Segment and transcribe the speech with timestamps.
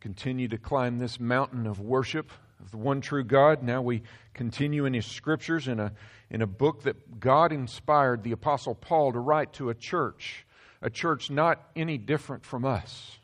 [0.00, 3.62] continue to climb this mountain of worship of the one true God.
[3.62, 4.02] Now we
[4.34, 5.92] continue in His scriptures in a,
[6.30, 10.46] in a book that God inspired the Apostle Paul to write to a church,
[10.82, 13.18] a church not any different from us.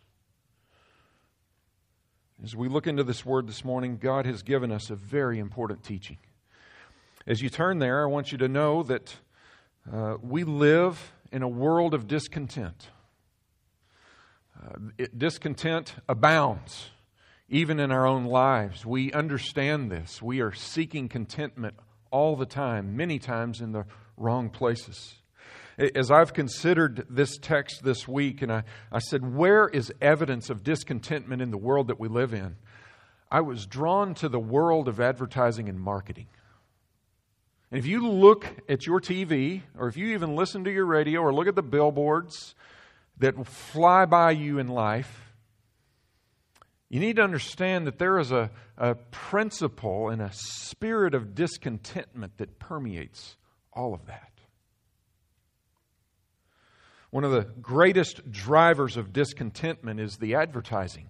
[2.45, 5.83] As we look into this word this morning, God has given us a very important
[5.83, 6.19] teaching.
[7.27, 9.17] As you turn there, I want you to know that
[9.91, 12.89] uh, we live in a world of discontent.
[14.65, 16.91] Uh, it, discontent abounds,
[17.49, 18.87] even in our own lives.
[18.87, 20.23] We understand this.
[20.23, 21.75] We are seeking contentment
[22.11, 23.85] all the time, many times in the
[24.17, 25.15] wrong places.
[25.95, 30.63] As I've considered this text this week, and I, I said, Where is evidence of
[30.63, 32.57] discontentment in the world that we live in?
[33.31, 36.29] I was drawn to the world of advertising and marketing.
[37.71, 41.21] And if you look at your TV, or if you even listen to your radio,
[41.21, 42.55] or look at the billboards,
[43.19, 45.33] that fly by you in life,
[46.89, 52.39] you need to understand that there is a, a principle and a spirit of discontentment
[52.39, 53.37] that permeates
[53.73, 54.31] all of that.
[57.11, 61.09] One of the greatest drivers of discontentment is the advertising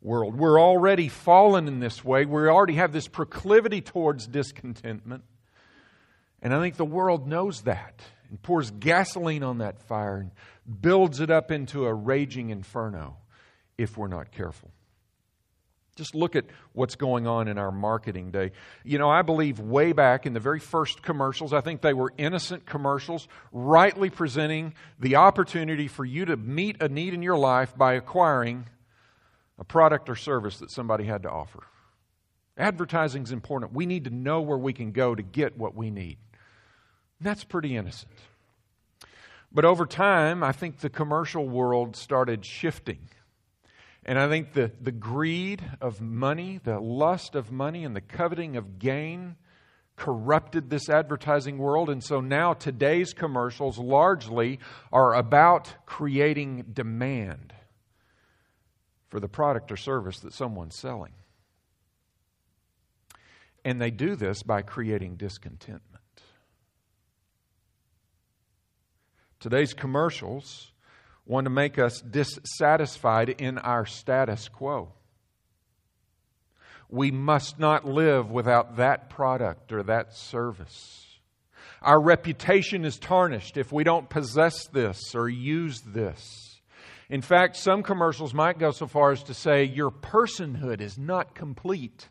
[0.00, 0.36] world.
[0.36, 2.24] We're already fallen in this way.
[2.24, 5.24] We already have this proclivity towards discontentment.
[6.40, 8.00] And I think the world knows that
[8.30, 10.30] and pours gasoline on that fire and
[10.80, 13.16] builds it up into a raging inferno
[13.76, 14.70] if we're not careful.
[15.96, 18.52] Just look at what's going on in our marketing day.
[18.84, 22.12] You know, I believe way back in the very first commercials, I think they were
[22.16, 27.76] innocent commercials, rightly presenting the opportunity for you to meet a need in your life
[27.76, 28.66] by acquiring
[29.58, 31.64] a product or service that somebody had to offer.
[32.56, 33.72] Advertising is important.
[33.72, 36.18] We need to know where we can go to get what we need.
[37.20, 38.12] That's pretty innocent.
[39.50, 43.08] But over time, I think the commercial world started shifting.
[44.04, 48.56] And I think the, the greed of money, the lust of money, and the coveting
[48.56, 49.36] of gain
[49.96, 51.90] corrupted this advertising world.
[51.90, 54.60] And so now today's commercials largely
[54.92, 57.52] are about creating demand
[59.08, 61.12] for the product or service that someone's selling.
[63.64, 65.87] And they do this by creating discontentment.
[69.40, 70.72] Today's commercials
[71.24, 74.92] want to make us dissatisfied in our status quo.
[76.88, 81.04] We must not live without that product or that service.
[81.82, 86.60] Our reputation is tarnished if we don't possess this or use this.
[87.08, 91.34] In fact, some commercials might go so far as to say your personhood is not
[91.34, 92.08] complete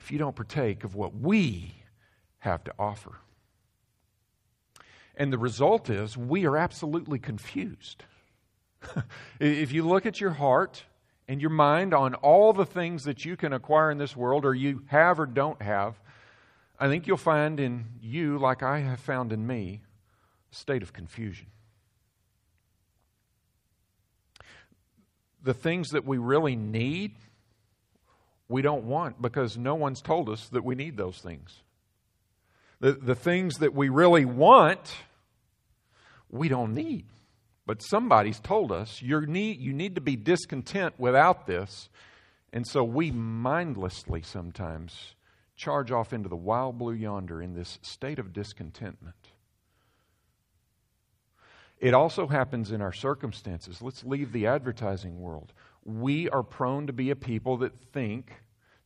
[0.00, 1.74] if you don't partake of what we
[2.38, 3.20] have to offer.
[5.16, 8.04] And the result is we are absolutely confused.
[9.40, 10.84] if you look at your heart
[11.28, 14.54] and your mind on all the things that you can acquire in this world, or
[14.54, 15.98] you have or don't have,
[16.78, 19.82] I think you'll find in you, like I have found in me,
[20.52, 21.46] a state of confusion.
[25.42, 27.14] The things that we really need,
[28.48, 31.62] we don't want because no one's told us that we need those things.
[32.80, 34.94] The, the things that we really want,
[36.36, 37.06] we don't need.
[37.66, 41.88] But somebody's told us you need, you need to be discontent without this.
[42.52, 45.14] And so we mindlessly sometimes
[45.56, 49.16] charge off into the wild blue yonder in this state of discontentment.
[51.78, 53.82] It also happens in our circumstances.
[53.82, 55.52] Let's leave the advertising world.
[55.84, 58.32] We are prone to be a people that think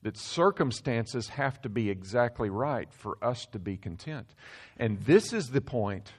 [0.03, 4.35] that circumstances have to be exactly right for us to be content.
[4.79, 6.13] And this is the point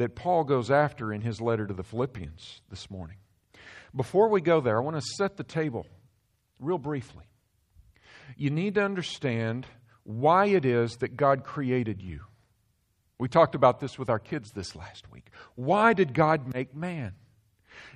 [0.00, 3.16] that Paul goes after in his letter to the Philippians this morning.
[3.94, 5.86] Before we go there, I want to set the table
[6.58, 7.24] real briefly.
[8.36, 9.66] You need to understand
[10.04, 12.20] why it is that God created you.
[13.18, 15.26] We talked about this with our kids this last week.
[15.54, 17.14] Why did God make man?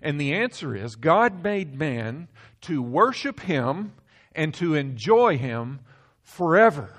[0.03, 2.29] And the answer is God made man
[2.62, 3.93] to worship him
[4.34, 5.81] and to enjoy Him
[6.23, 6.90] forever.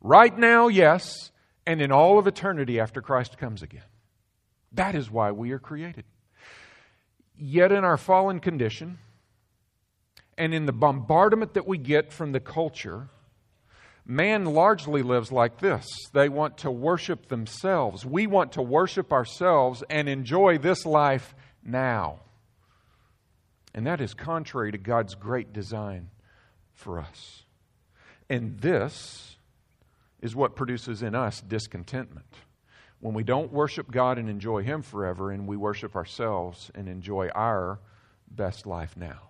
[0.00, 1.30] Right now, yes,
[1.66, 3.82] and in all of eternity after Christ comes again.
[4.72, 6.04] That is why we are created.
[7.36, 8.98] Yet, in our fallen condition,
[10.36, 13.08] and in the bombardment that we get from the culture,
[14.06, 15.86] man largely lives like this.
[16.12, 18.06] They want to worship themselves.
[18.06, 22.20] We want to worship ourselves and enjoy this life now.
[23.74, 26.10] And that is contrary to God's great design
[26.74, 27.42] for us.
[28.30, 29.36] And this
[30.20, 32.26] is what produces in us discontentment.
[33.00, 37.28] When we don't worship God and enjoy Him forever, and we worship ourselves and enjoy
[37.28, 37.78] our
[38.30, 39.28] best life now.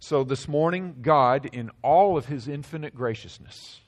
[0.00, 3.80] So this morning, God, in all of his infinite graciousness,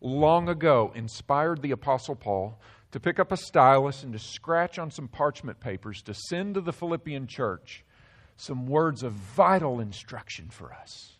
[0.00, 2.60] long ago inspired the Apostle Paul
[2.92, 6.60] to pick up a stylus and to scratch on some parchment papers to send to
[6.60, 7.84] the Philippian church
[8.36, 11.16] some words of vital instruction for us.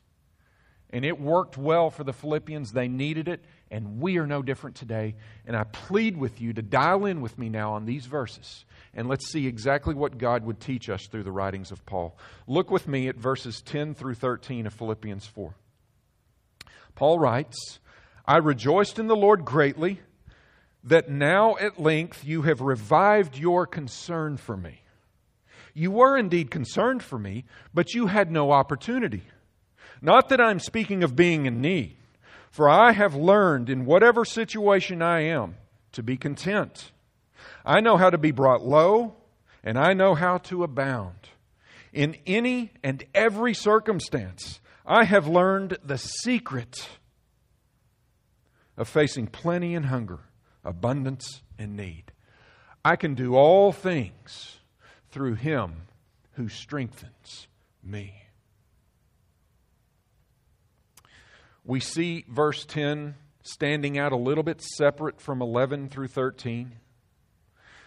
[0.90, 2.72] And it worked well for the Philippians.
[2.72, 5.14] They needed it, and we are no different today.
[5.46, 8.64] And I plead with you to dial in with me now on these verses,
[8.94, 12.18] and let's see exactly what God would teach us through the writings of Paul.
[12.46, 15.54] Look with me at verses 10 through 13 of Philippians 4.
[16.94, 17.78] Paul writes,
[18.26, 20.00] I rejoiced in the Lord greatly
[20.84, 24.82] that now at length you have revived your concern for me.
[25.74, 29.22] You were indeed concerned for me, but you had no opportunity.
[30.02, 31.96] Not that I'm speaking of being in need,
[32.50, 35.56] for I have learned in whatever situation I am
[35.92, 36.90] to be content.
[37.64, 39.14] I know how to be brought low,
[39.62, 41.28] and I know how to abound.
[41.92, 46.88] In any and every circumstance, I have learned the secret
[48.76, 50.20] of facing plenty and hunger,
[50.64, 52.12] abundance and need.
[52.84, 54.58] I can do all things
[55.10, 55.82] through him
[56.32, 57.46] who strengthens
[57.82, 58.19] me.
[61.70, 63.14] We see verse 10
[63.44, 66.72] standing out a little bit separate from 11 through 13.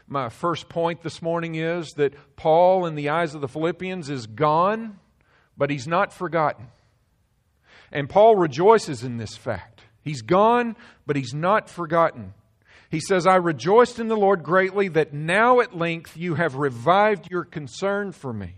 [0.08, 4.26] My first point this morning is that Paul, in the eyes of the Philippians, is
[4.26, 5.00] gone,
[5.58, 6.68] but he's not forgotten.
[7.92, 9.82] And Paul rejoices in this fact.
[10.02, 12.36] He's gone, but he's not forgotten.
[12.90, 17.30] He says, I rejoiced in the Lord greatly that now at length you have revived
[17.30, 18.56] your concern for me.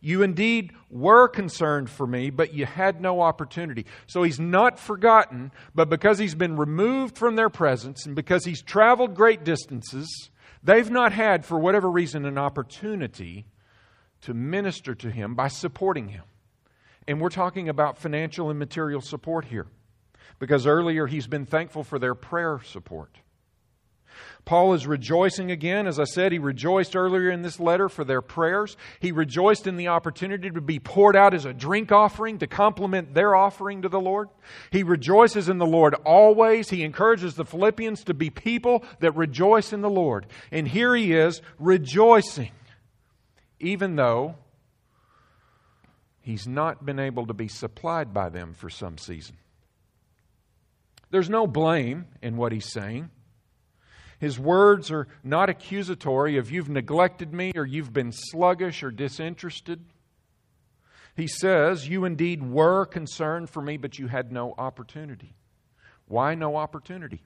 [0.00, 3.86] You indeed were concerned for me, but you had no opportunity.
[4.06, 8.62] So he's not forgotten, but because he's been removed from their presence and because he's
[8.62, 10.30] traveled great distances,
[10.62, 13.46] they've not had, for whatever reason, an opportunity
[14.22, 16.24] to minister to him by supporting him.
[17.08, 19.66] And we're talking about financial and material support here
[20.38, 23.18] because earlier he's been thankful for their prayer support.
[24.44, 25.86] Paul is rejoicing again.
[25.86, 28.76] As I said, he rejoiced earlier in this letter for their prayers.
[28.98, 33.14] He rejoiced in the opportunity to be poured out as a drink offering to complement
[33.14, 34.30] their offering to the Lord.
[34.72, 36.70] He rejoices in the Lord always.
[36.70, 40.26] He encourages the Philippians to be people that rejoice in the Lord.
[40.50, 42.50] And here he is rejoicing,
[43.60, 44.34] even though
[46.20, 49.36] he's not been able to be supplied by them for some season.
[51.10, 53.10] There's no blame in what he's saying.
[54.22, 59.84] His words are not accusatory of you've neglected me or you've been sluggish or disinterested.
[61.16, 65.34] He says, You indeed were concerned for me, but you had no opportunity.
[66.06, 67.24] Why no opportunity?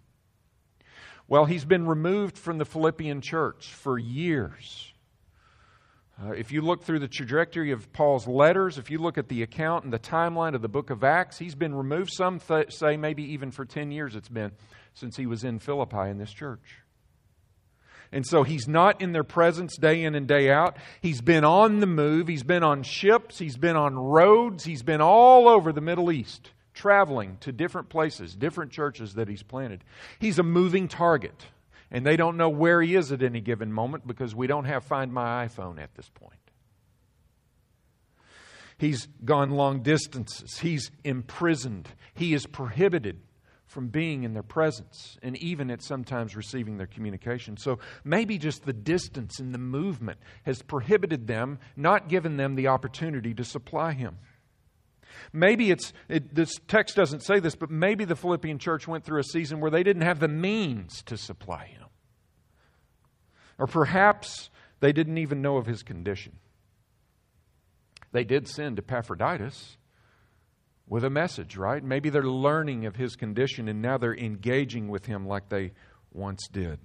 [1.28, 4.94] Well, he's been removed from the Philippian church for years.
[6.19, 9.43] Uh, if you look through the trajectory of Paul's letters, if you look at the
[9.43, 12.96] account and the timeline of the book of Acts, he's been removed, some th- say
[12.96, 14.52] maybe even for 10 years it's been
[14.94, 16.78] since he was in Philippi in this church.
[18.12, 20.76] And so he's not in their presence day in and day out.
[21.00, 22.29] He's been on the move.
[22.29, 23.38] He's been on ships.
[23.38, 24.64] He's been on roads.
[24.64, 29.43] He's been all over the Middle East, traveling to different places, different churches that he's
[29.43, 29.82] planted.
[30.19, 31.47] He's a moving target.
[31.91, 34.85] And they don't know where he is at any given moment because we don't have
[34.85, 36.41] Find My iPhone at this point.
[38.79, 40.58] He's gone long distances.
[40.58, 41.89] He's imprisoned.
[42.15, 43.20] He is prohibited
[43.67, 47.56] from being in their presence and even at sometimes receiving their communication.
[47.56, 52.69] So maybe just the distance and the movement has prohibited them, not given them the
[52.69, 54.19] opportunity to supply him.
[55.32, 59.20] Maybe it's, it, this text doesn't say this, but maybe the Philippian church went through
[59.20, 61.85] a season where they didn't have the means to supply him.
[63.58, 66.39] Or perhaps they didn't even know of his condition.
[68.13, 69.77] They did send Epaphroditus
[70.88, 71.82] with a message, right?
[71.82, 75.72] Maybe they're learning of his condition and now they're engaging with him like they
[76.12, 76.78] once did.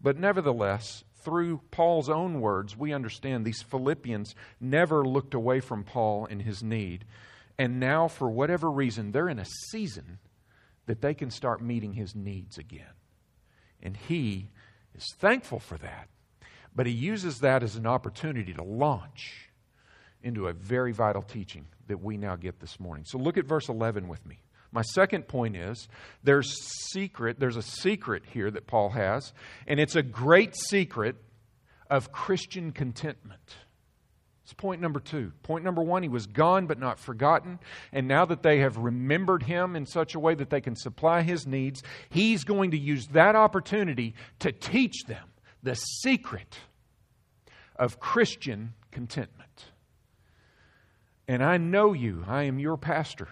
[0.00, 6.26] But nevertheless, through Paul's own words, we understand these Philippians never looked away from Paul
[6.26, 7.04] in his need.
[7.58, 10.18] And now, for whatever reason, they're in a season
[10.86, 12.94] that they can start meeting his needs again.
[13.80, 14.50] And he
[14.94, 16.08] is thankful for that.
[16.74, 19.51] But he uses that as an opportunity to launch
[20.22, 23.04] into a very vital teaching that we now get this morning.
[23.06, 24.38] So look at verse 11 with me.
[24.72, 25.88] My second point is
[26.24, 26.56] there's
[26.92, 29.32] secret, there's a secret here that Paul has,
[29.66, 31.16] and it's a great secret
[31.90, 33.56] of Christian contentment.
[34.44, 35.32] It's point number two.
[35.42, 37.58] Point number one, he was gone but not forgotten.
[37.92, 41.22] And now that they have remembered him in such a way that they can supply
[41.22, 45.28] his needs, he's going to use that opportunity to teach them
[45.62, 46.58] the secret
[47.76, 49.71] of Christian contentment.
[51.28, 52.24] And I know you.
[52.26, 53.28] I am your pastor.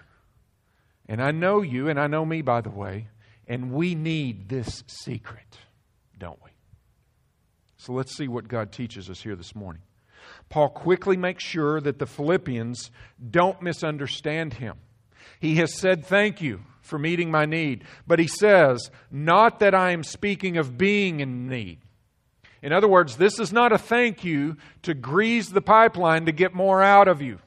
[1.07, 3.07] And I know you, and I know me, by the way.
[3.47, 5.57] And we need this secret,
[6.17, 6.51] don't we?
[7.77, 9.81] So let's see what God teaches us here this morning.
[10.49, 12.91] Paul quickly makes sure that the Philippians
[13.29, 14.77] don't misunderstand him.
[15.39, 17.83] He has said, Thank you for meeting my need.
[18.05, 21.79] But he says, Not that I am speaking of being in need.
[22.61, 26.53] In other words, this is not a thank you to grease the pipeline to get
[26.53, 27.39] more out of you.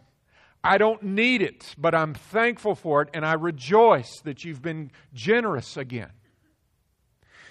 [0.64, 4.90] I don't need it, but I'm thankful for it, and I rejoice that you've been
[5.12, 6.10] generous again.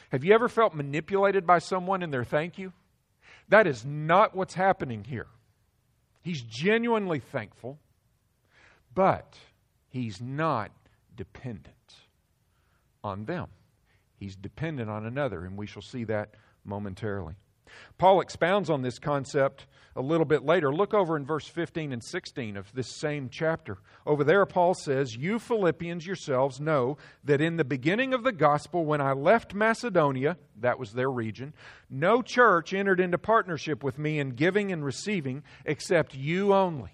[0.10, 2.74] Have you ever felt manipulated by someone in their thank you?
[3.50, 5.28] That is not what's happening here.
[6.24, 7.78] He's genuinely thankful,
[8.96, 9.38] but
[9.90, 10.72] he's not
[11.16, 11.76] dependent
[13.04, 13.48] on them.
[14.16, 16.34] He's dependent on another, and we shall see that
[16.66, 17.36] momentarily.
[18.00, 20.74] Paul expounds on this concept a little bit later.
[20.74, 23.78] Look over in verse 15 and 16 of this same chapter.
[24.06, 28.86] Over there, Paul says, You Philippians yourselves know that in the beginning of the gospel,
[28.86, 31.54] when I left Macedonia, that was their region,
[31.90, 36.92] no church entered into partnership with me in giving and receiving except you only.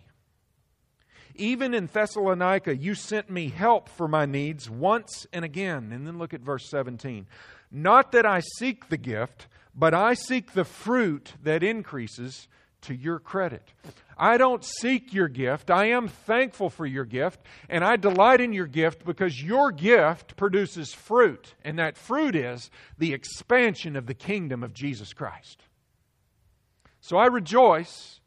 [1.36, 5.94] Even in Thessalonica, you sent me help for my needs once and again.
[5.94, 7.28] And then look at verse 17.
[7.72, 12.50] Not that I seek the gift, but I seek the fruit that increases
[12.82, 13.64] to your credit.
[14.18, 15.72] I don't seek your gift.
[15.72, 20.36] I am thankful for your gift, and I delight in your gift because your gift
[20.36, 25.64] produces fruit, and that fruit is the expansion of the kingdom of Jesus Christ.
[27.02, 28.20] So I rejoice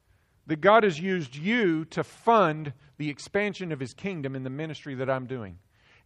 [0.46, 4.94] that God has used you to fund the expansion of his kingdom in the ministry
[4.96, 5.58] that I'm doing.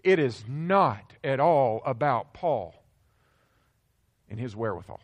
[0.02, 2.74] It is not at all about Paul
[4.28, 5.00] and his wherewithal.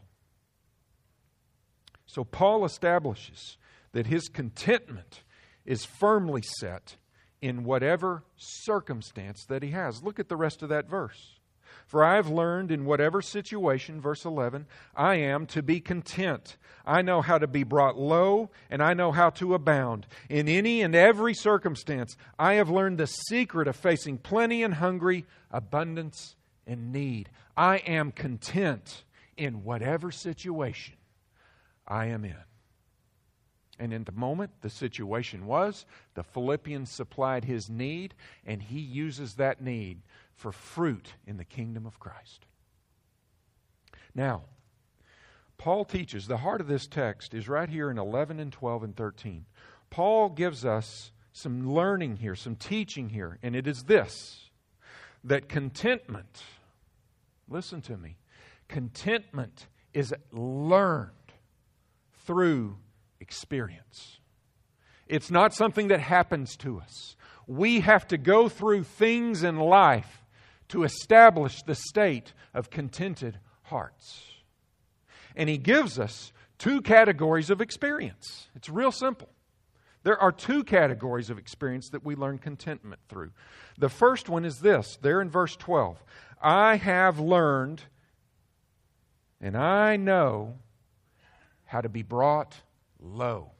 [2.12, 3.57] So Paul establishes
[3.92, 5.23] that his contentment
[5.64, 6.97] is firmly set
[7.40, 10.02] in whatever circumstance that he has.
[10.02, 11.38] Look at the rest of that verse.
[11.87, 16.59] For I have learned in whatever situation, verse 11, I am to be content.
[16.85, 20.07] I know how to be brought low, and I know how to abound.
[20.28, 25.25] In any and every circumstance, I have learned the secret of facing plenty and hungry,
[25.50, 27.31] abundance and need.
[27.57, 29.04] I am content
[29.38, 30.97] in whatever situation
[31.87, 32.37] I am in.
[33.79, 38.15] And in the moment the situation was, the Philippians supplied his need,
[38.47, 40.03] and he uses that need
[40.35, 42.47] for fruit in the kingdom of Christ.
[44.15, 44.43] Now,
[45.59, 48.97] Paul teaches, the heart of this text is right here in 11 and 12 and
[48.97, 49.47] 13.
[49.91, 54.51] Paul gives us some learning here, some teaching here, and it is this
[55.25, 56.43] that contentment,
[57.49, 58.17] listen to me,
[58.67, 61.11] contentment is learned
[62.25, 62.76] through
[63.21, 64.19] experience.
[65.07, 67.17] It's not something that happens to us.
[67.47, 70.25] We have to go through things in life
[70.69, 74.23] to establish the state of contented hearts.
[75.37, 78.49] And he gives us two categories of experience.
[78.55, 79.29] It's real simple.
[80.05, 83.33] There are two categories of experience that we learn contentment through.
[83.79, 86.02] The first one is this, there in verse 12
[86.41, 87.83] I have learned
[89.41, 90.59] and I know
[91.73, 92.55] how to be brought
[93.00, 93.50] low.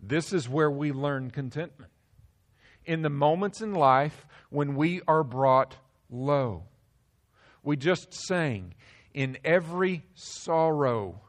[0.00, 1.90] This is where we learn contentment
[2.84, 5.74] in the moments in life when we are brought
[6.08, 6.62] low.
[7.64, 8.74] We just sang,
[9.12, 11.20] In every sorrow,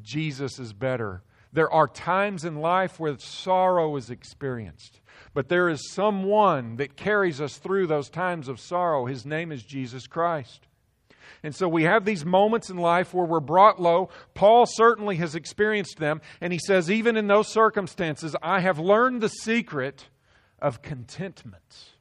[0.00, 1.24] Jesus is better.
[1.52, 5.00] There are times in life where sorrow is experienced,
[5.34, 9.06] but there is someone that carries us through those times of sorrow.
[9.06, 10.68] His name is Jesus Christ.
[11.42, 14.10] And so we have these moments in life where we're brought low.
[14.34, 16.20] Paul certainly has experienced them.
[16.40, 20.08] And he says, even in those circumstances, I have learned the secret
[20.58, 21.94] of contentment.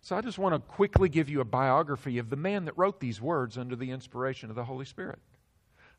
[0.00, 3.00] So I just want to quickly give you a biography of the man that wrote
[3.00, 5.18] these words under the inspiration of the Holy Spirit.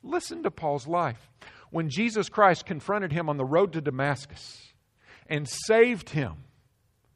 [0.03, 1.31] Listen to Paul's life.
[1.71, 4.73] When Jesus Christ confronted him on the road to Damascus
[5.27, 6.33] and saved him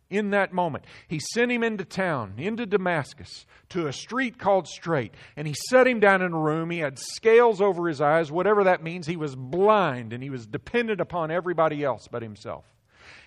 [0.09, 5.13] in that moment, he sent him into town, into Damascus, to a street called Straight,
[5.35, 6.71] and he set him down in a room.
[6.71, 9.05] He had scales over his eyes, whatever that means.
[9.05, 12.65] He was blind and he was dependent upon everybody else but himself.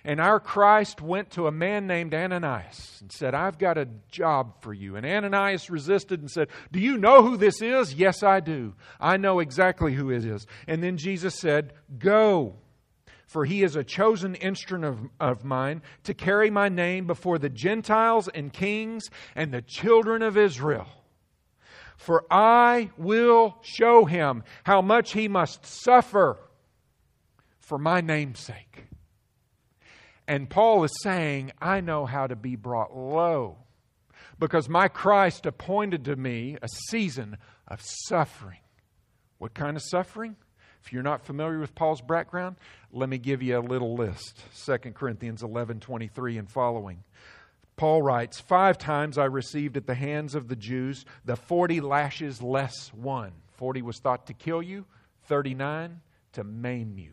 [0.04, 4.60] And our Christ went to a man named Ananias and said, I've got a job
[4.60, 4.96] for you.
[4.96, 7.94] And Ananias resisted and said, Do you know who this is?
[7.94, 8.74] Yes, I do.
[8.98, 10.46] I know exactly who it is.
[10.66, 12.56] And then Jesus said, Go,
[13.32, 14.84] for he is a chosen instrument
[15.18, 20.20] of, of mine to carry my name before the Gentiles and kings and the children
[20.20, 20.86] of Israel.
[21.96, 26.36] For I will show him how much he must suffer
[27.58, 28.84] for my name's sake.
[30.28, 33.56] And Paul is saying, I know how to be brought low
[34.38, 38.58] because my Christ appointed to me a season of suffering.
[39.38, 40.36] What kind of suffering?
[40.82, 42.56] If you're not familiar with Paul's background,
[42.90, 44.42] let me give you a little list.
[44.66, 47.04] 2 Corinthians 11 23 and following.
[47.76, 52.42] Paul writes, Five times I received at the hands of the Jews the 40 lashes
[52.42, 53.32] less one.
[53.52, 54.84] 40 was thought to kill you,
[55.26, 56.00] 39
[56.32, 57.12] to maim you.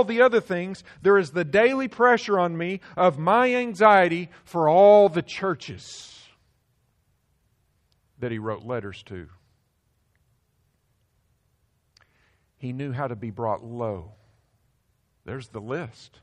[0.00, 4.66] all the other things, there is the daily pressure on me of my anxiety for
[4.66, 6.18] all the churches
[8.18, 9.28] that he wrote letters to.
[12.56, 14.12] He knew how to be brought low.
[15.26, 16.20] There's the list.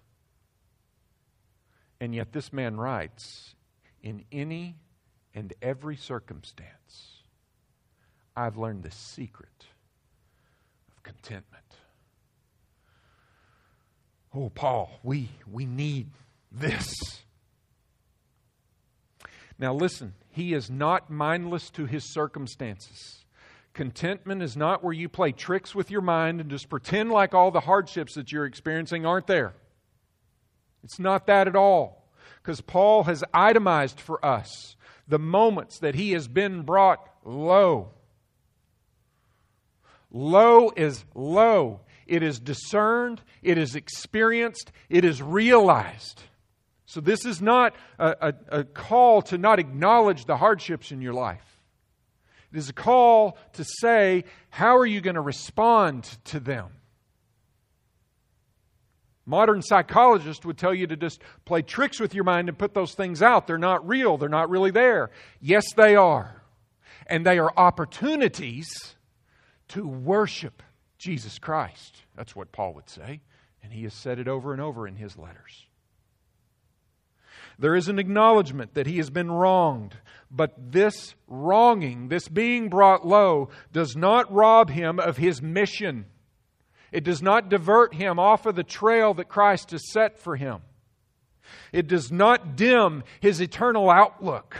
[1.99, 3.53] And yet, this man writes
[4.01, 4.75] in any
[5.35, 7.21] and every circumstance,
[8.35, 9.65] I've learned the secret
[10.89, 11.66] of contentment.
[14.37, 16.11] Oh, Paul, we, we need
[16.51, 16.93] this.
[19.57, 23.25] Now, listen, he is not mindless to his circumstances.
[23.73, 27.49] Contentment is not where you play tricks with your mind and just pretend like all
[27.49, 29.55] the hardships that you're experiencing aren't there.
[30.83, 32.07] It's not that at all.
[32.43, 34.75] Because Paul has itemized for us
[35.07, 37.89] the moments that he has been brought low.
[40.11, 46.21] Low is low it is discerned, it is experienced, it is realized.
[46.85, 48.15] So, this is not a,
[48.49, 51.59] a, a, call to not acknowledge the hardships in your life.
[52.51, 56.69] It is a call to say, how are you going to respond to them?
[59.25, 62.93] Modern psychologists would tell you to just play tricks with your mind and put those
[62.93, 63.45] things out.
[63.45, 65.11] They're not real, they're not really there.
[65.41, 66.41] Yes, they are.
[67.05, 68.95] And they are opportunities
[69.69, 70.63] to worship
[70.97, 72.03] Jesus Christ.
[72.15, 73.21] That's what Paul would say,
[73.63, 75.65] and he has said it over and over in his letters.
[77.59, 79.95] There is an acknowledgement that he has been wronged,
[80.29, 86.05] but this wronging, this being brought low, does not rob him of his mission.
[86.91, 90.61] It does not divert him off of the trail that Christ has set for him.
[91.71, 94.55] It does not dim his eternal outlook.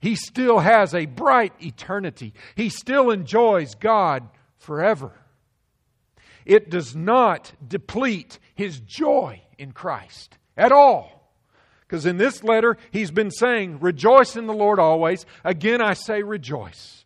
[0.00, 2.34] He still has a bright eternity.
[2.54, 5.12] He still enjoys God forever
[6.48, 11.30] it does not deplete his joy in Christ at all.
[11.82, 15.26] Because in this letter, he's been saying, Rejoice in the Lord always.
[15.44, 17.04] Again, I say, Rejoice.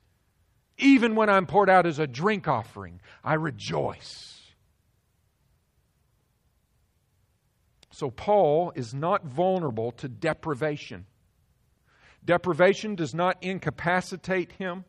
[0.78, 4.40] Even when I'm poured out as a drink offering, I rejoice.
[7.90, 11.06] So, Paul is not vulnerable to deprivation.
[12.24, 14.84] Deprivation does not incapacitate him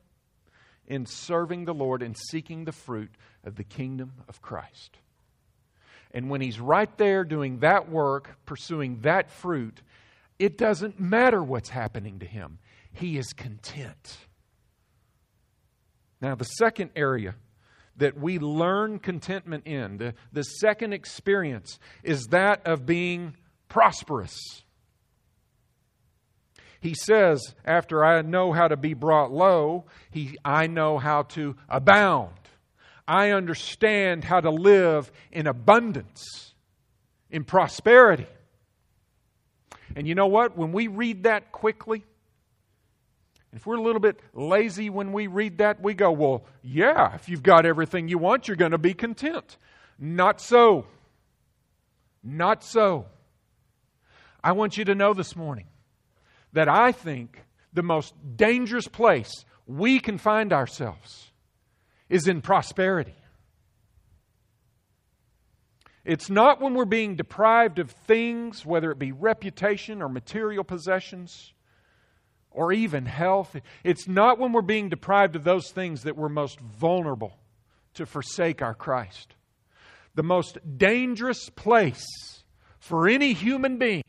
[0.88, 3.12] in serving the Lord and seeking the fruit
[3.43, 4.98] of the kingdom of Christ.
[6.12, 9.82] And when he's right there doing that work, pursuing that fruit,
[10.38, 12.60] it doesn't matter what's happening to him.
[12.91, 14.17] He is content.
[16.22, 17.36] Now, the second area
[17.98, 23.36] that we learn contentment in, the, the second experience, is that of being
[23.67, 24.62] prosperous.
[26.84, 31.56] He says, after I know how to be brought low, he, I know how to
[31.69, 32.36] abound.
[33.08, 36.54] I understand how to live in abundance,
[37.32, 38.28] in prosperity.
[39.96, 40.58] And you know what?
[40.58, 42.04] When we read that quickly,
[43.54, 47.30] if we're a little bit lazy when we read that, we go, well, yeah, if
[47.30, 49.56] you've got everything you want, you're going to be content.
[49.98, 50.86] Not so.
[52.22, 53.06] Not so.
[54.43, 55.67] I want you to know this morning
[56.54, 61.32] that I think the most dangerous place we can find ourselves
[62.10, 63.16] is in prosperity.
[66.06, 71.54] It's not when we're being deprived of things, whether it be reputation or material possessions
[72.52, 73.56] or even health.
[73.84, 77.38] It's not when we're being deprived of those things that we're most vulnerable
[77.96, 79.36] to forsake our Christ.
[80.16, 82.06] The most dangerous place
[82.80, 84.03] for any human being,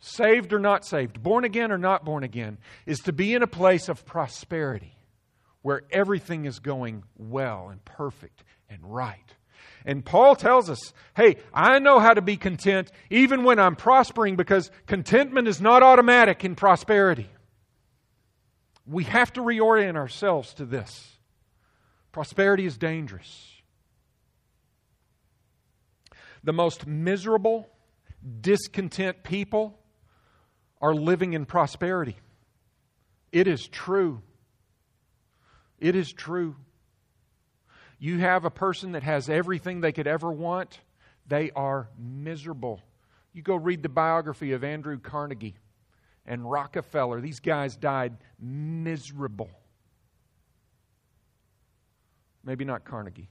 [0.00, 3.48] saved or not saved, born again or not born again, is to be in a
[3.48, 4.94] place of prosperity
[5.62, 9.34] where everything is going well and perfect and right.
[9.84, 14.36] And Paul tells us, hey, I know how to be content even when I'm prospering
[14.36, 17.28] because contentment is not automatic in prosperity.
[18.86, 21.18] We have to reorient ourselves to this.
[22.12, 23.52] Prosperity is dangerous.
[26.44, 27.68] The most miserable,
[28.40, 29.78] discontent people
[30.80, 32.16] are living in prosperity.
[33.32, 34.22] It is true.
[35.78, 36.56] It is true.
[37.98, 40.80] You have a person that has everything they could ever want,
[41.26, 42.80] they are miserable.
[43.32, 45.56] You go read the biography of Andrew Carnegie
[46.24, 47.20] and Rockefeller.
[47.20, 49.50] These guys died miserable.
[52.44, 53.28] Maybe not Carnegie.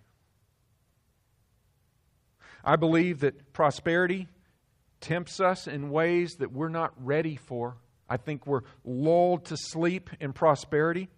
[2.64, 4.28] I believe that prosperity
[5.02, 7.78] tempts us in ways that we're not ready for.
[8.10, 11.10] I think we're lulled to sleep in prosperity.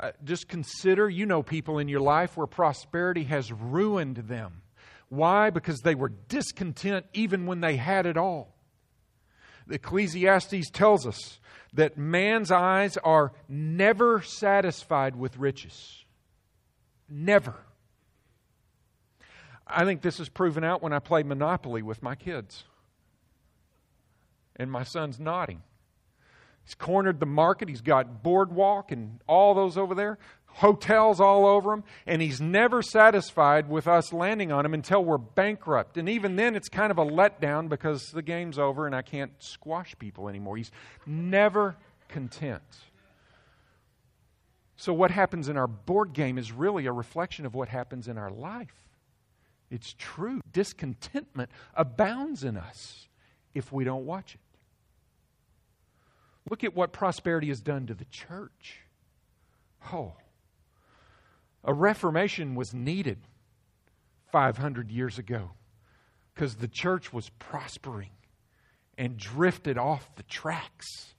[0.00, 4.62] Uh, just consider you know people in your life where prosperity has ruined them.
[5.08, 5.50] Why?
[5.50, 8.54] Because they were discontent even when they had it all.
[9.70, 11.40] Ecclesiastes tells us
[11.74, 16.04] that man's eyes are never satisfied with riches.
[17.08, 17.54] Never.
[19.66, 22.64] I think this is proven out when I play Monopoly with my kids.
[24.58, 25.62] And my son's nodding.
[26.64, 27.68] He's cornered the market.
[27.68, 32.82] He's got Boardwalk and all those over there, hotels all over him, and he's never
[32.82, 35.96] satisfied with us landing on him until we're bankrupt.
[35.96, 39.32] And even then, it's kind of a letdown because the game's over and I can't
[39.38, 40.58] squash people anymore.
[40.58, 40.70] He's
[41.06, 41.76] never
[42.08, 42.62] content.
[44.76, 48.18] So, what happens in our board game is really a reflection of what happens in
[48.18, 48.88] our life.
[49.70, 50.40] It's true.
[50.52, 53.08] Discontentment abounds in us
[53.54, 54.40] if we don't watch it.
[56.50, 58.80] Look at what prosperity has done to the church.
[59.92, 60.14] Oh,
[61.64, 63.18] a reformation was needed
[64.32, 65.50] 500 years ago
[66.34, 68.10] because the church was prospering
[68.96, 71.14] and drifted off the tracks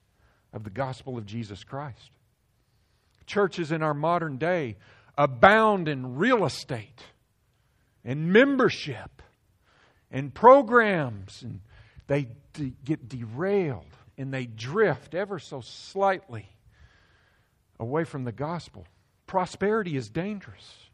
[0.52, 2.10] of the gospel of Jesus Christ.
[3.26, 4.76] Churches in our modern day
[5.16, 7.04] abound in real estate
[8.04, 9.22] and membership
[10.10, 11.60] and programs, and
[12.08, 12.26] they
[12.84, 13.84] get derailed
[14.20, 16.46] and they drift ever so slightly
[17.78, 18.86] away from the gospel.
[19.26, 20.90] Prosperity is dangerous.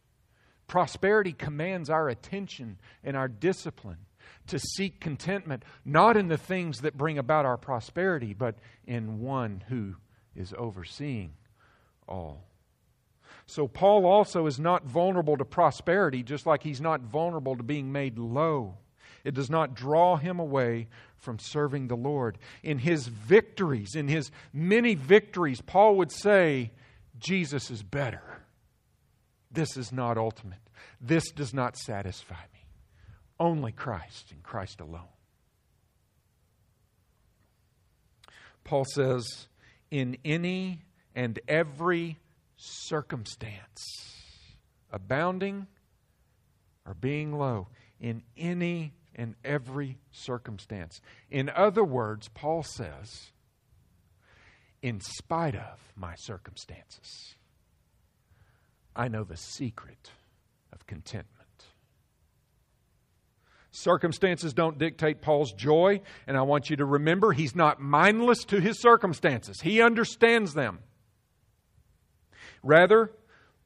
[0.69, 3.99] Prosperity commands our attention and our discipline
[4.47, 8.55] to seek contentment, not in the things that bring about our prosperity, but
[8.87, 9.97] in one who
[10.37, 11.33] is overseeing
[12.09, 12.45] all.
[13.47, 17.91] So, Paul also is not vulnerable to prosperity, just like he's not vulnerable to being
[17.91, 18.79] made low.
[19.27, 20.87] It does not draw him away
[21.19, 22.39] from serving the Lord.
[22.63, 26.71] In his victories, in his many victories, Paul would say,
[27.19, 28.23] Jesus is better.
[29.51, 30.61] This is not ultimate.
[31.01, 32.67] This does not satisfy me.
[33.41, 35.09] Only Christ and Christ alone.
[38.63, 39.49] Paul says,
[39.91, 40.83] in any
[41.17, 42.21] and every
[42.57, 44.15] circumstance,
[44.93, 45.67] abounding
[46.87, 47.67] or being low,
[47.99, 51.01] in any in every circumstance.
[51.31, 53.33] In other words, Paul says,
[54.83, 57.35] in spite of my circumstances,
[58.95, 60.11] I know the secret
[60.73, 61.33] of contentment.
[63.73, 68.61] Circumstances don't dictate Paul's joy, and I want you to remember he's not mindless to
[68.61, 69.61] his circumstances.
[69.61, 70.79] He understands them.
[72.63, 73.13] Rather,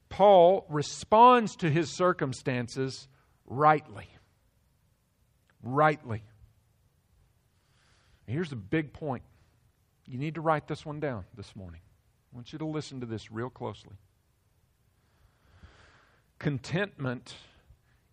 [0.08, 3.08] Paul responds to his circumstances
[3.46, 4.08] rightly
[5.62, 6.22] rightly.
[8.26, 9.22] Here's the big point.
[10.06, 11.80] You need to write this one down this morning.
[12.32, 13.96] I want you to listen to this real closely.
[16.38, 17.34] Contentment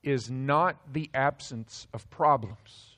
[0.03, 2.97] is not the absence of problems.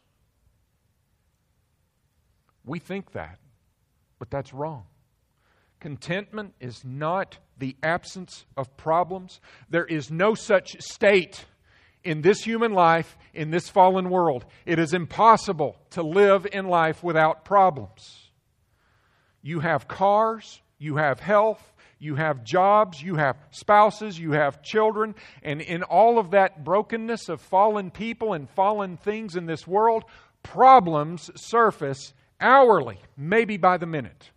[2.65, 3.39] We think that,
[4.17, 4.85] but that's wrong.
[5.79, 9.39] Contentment is not the absence of problems.
[9.69, 11.45] There is no such state
[12.03, 14.45] in this human life, in this fallen world.
[14.65, 18.29] It is impossible to live in life without problems.
[19.41, 25.15] You have cars, you have health, you have jobs, you have spouses, you have children,
[25.43, 30.05] and in all of that brokenness of fallen people and fallen things in this world,
[30.41, 34.31] problems surface hourly, maybe by the minute.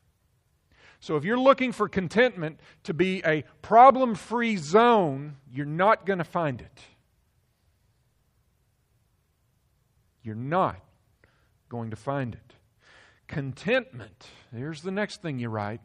[0.98, 6.18] So if you're looking for contentment to be a problem free zone, you're not going
[6.18, 6.80] to find it.
[10.22, 10.80] You're not
[11.68, 12.54] going to find it.
[13.28, 15.80] Contentment, here's the next thing you write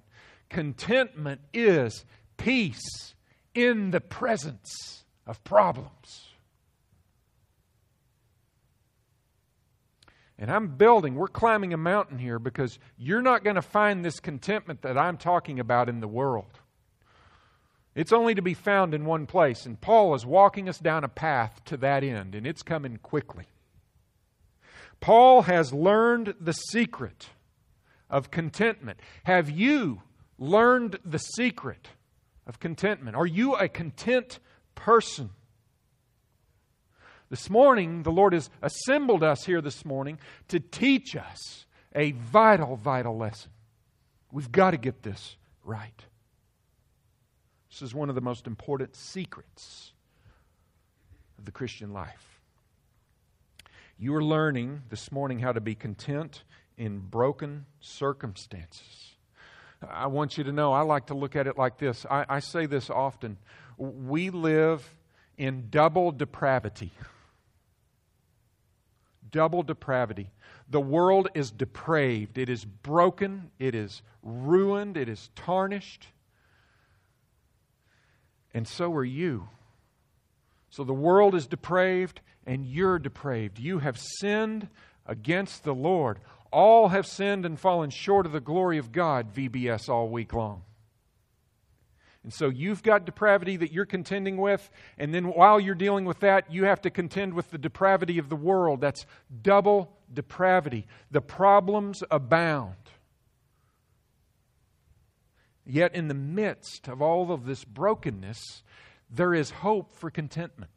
[0.50, 2.06] contentment is
[2.38, 3.16] peace
[3.54, 6.28] in the presence of problems.
[10.40, 14.20] And I'm building, we're climbing a mountain here because you're not going to find this
[14.20, 16.60] contentment that I'm talking about in the world.
[17.96, 19.66] It's only to be found in one place.
[19.66, 23.46] And Paul is walking us down a path to that end, and it's coming quickly.
[25.00, 27.30] Paul has learned the secret
[28.10, 29.00] of contentment.
[29.24, 30.02] Have you
[30.38, 31.90] learned the secret
[32.46, 33.16] of contentment?
[33.16, 34.40] Are you a content
[34.76, 35.30] person?
[37.30, 42.78] This morning, the Lord has assembled us here this morning to teach us a vital,
[42.78, 43.52] vital lesson.
[44.32, 46.06] We've got to get this right.
[47.70, 49.92] This is one of the most important secrets
[51.38, 52.37] of the Christian life.
[54.00, 56.44] You are learning this morning how to be content
[56.78, 59.16] in broken circumstances.
[59.90, 62.06] I want you to know, I like to look at it like this.
[62.10, 63.38] I, I say this often.
[63.78, 64.88] We live
[65.38, 66.92] in double depravity.
[69.32, 70.30] Double depravity.
[70.70, 76.08] The world is depraved, it is broken, it is ruined, it is tarnished.
[78.54, 79.50] And so are you.
[80.70, 83.60] So the world is depraved, and you're depraved.
[83.60, 84.68] You have sinned
[85.06, 86.20] against the Lord.
[86.52, 90.64] All have sinned and fallen short of the glory of God, VBS, all week long.
[92.24, 96.20] And so you've got depravity that you're contending with, and then while you're dealing with
[96.20, 98.82] that, you have to contend with the depravity of the world.
[98.82, 99.06] That's
[99.42, 100.88] double depravity.
[101.10, 102.76] The problems abound.
[105.66, 108.64] Yet, in the midst of all of this brokenness,
[109.10, 110.72] there is hope for contentment.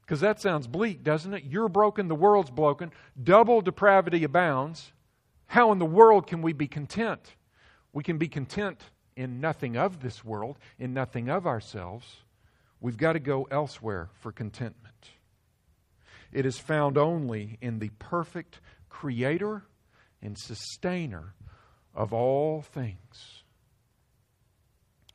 [0.08, 1.44] Because that sounds bleak, doesn't it?
[1.44, 4.90] You're broken, the world's broken, double depravity abounds.
[5.48, 7.34] How in the world can we be content?
[7.92, 8.80] We can be content
[9.16, 12.22] in nothing of this world, in nothing of ourselves.
[12.80, 15.10] We've got to go elsewhere for contentment.
[16.32, 19.64] It is found only in the perfect creator
[20.22, 21.34] and sustainer
[21.94, 23.42] of all things.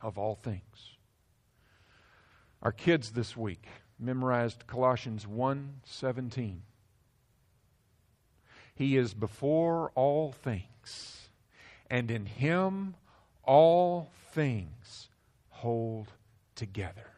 [0.00, 0.93] Of all things.
[2.64, 3.66] Our kids this week
[3.98, 6.62] memorized Colossians 1:17.
[8.74, 11.28] He is before all things,
[11.90, 12.96] and in him
[13.42, 15.10] all things
[15.50, 16.14] hold
[16.54, 17.12] together.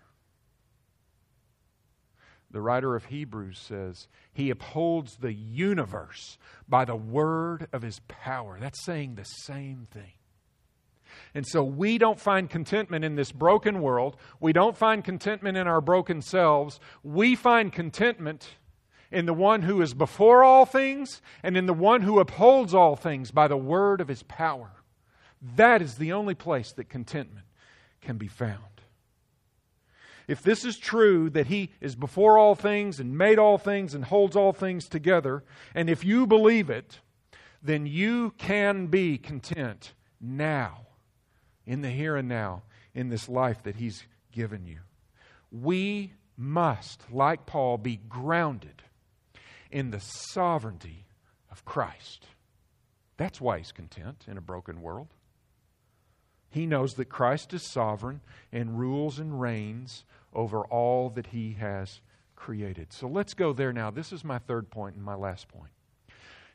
[2.50, 8.58] The writer of Hebrews says, He upholds the universe by the word of His power.
[8.58, 10.12] That's saying the same thing.
[11.34, 14.16] And so we don't find contentment in this broken world.
[14.40, 16.80] We don't find contentment in our broken selves.
[17.02, 18.48] We find contentment
[19.10, 22.96] in the one who is before all things and in the one who upholds all
[22.96, 24.70] things by the word of his power.
[25.56, 27.46] That is the only place that contentment
[28.00, 28.62] can be found.
[30.28, 34.04] If this is true, that He is before all things and made all things and
[34.04, 37.00] holds all things together, and if you believe it,
[37.62, 40.85] then you can be content now
[41.66, 42.62] in the here and now,
[42.94, 44.78] in this life that He's given you.
[45.50, 48.82] We must, like Paul, be grounded
[49.70, 51.06] in the sovereignty
[51.50, 52.26] of Christ.
[53.16, 55.08] That's why He's content in a broken world.
[56.50, 58.20] He knows that Christ is sovereign
[58.52, 62.00] and rules and reigns over all that He has
[62.34, 62.92] created.
[62.92, 63.90] So let's go there now.
[63.90, 65.70] This is my third point and my last point.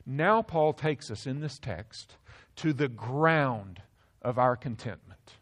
[0.06, 2.16] Now, Paul takes us in this text
[2.56, 3.82] to the ground
[4.22, 5.34] of our contentment.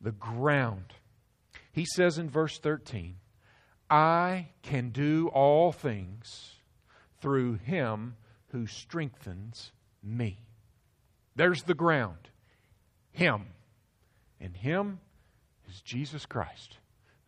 [0.00, 0.94] The ground.
[1.72, 3.16] He says in verse 13,
[3.88, 6.54] I can do all things
[7.20, 8.16] through him
[8.48, 9.72] who strengthens
[10.02, 10.40] me.
[11.36, 12.28] There's the ground.
[13.12, 13.46] Him.
[14.42, 14.98] And Him
[15.68, 16.78] is Jesus Christ,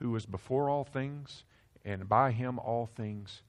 [0.00, 1.44] who was before all things,
[1.84, 3.42] and by Him all things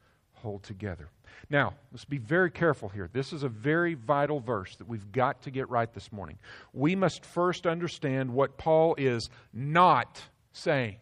[0.45, 1.09] hold together.
[1.49, 3.09] Now, let's be very careful here.
[3.11, 6.37] This is a very vital verse that we've got to get right this morning.
[6.71, 10.21] We must first understand what Paul is not
[10.53, 10.97] saying.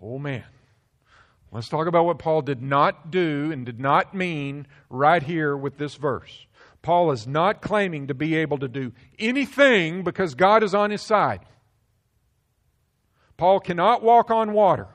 [0.00, 0.44] Oh, man.
[1.50, 5.76] Let's talk about what Paul did not do and did not mean right here with
[5.76, 6.46] this verse.
[6.82, 11.02] Paul is not claiming to be able to do anything because God is on his
[11.02, 11.40] side.
[13.36, 14.88] Paul cannot walk on water.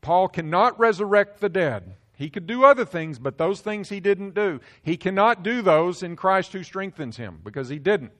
[0.00, 1.94] Paul cannot resurrect the dead.
[2.14, 4.60] He could do other things, but those things he didn't do.
[4.82, 8.12] He cannot do those in Christ who strengthens him because he didn't.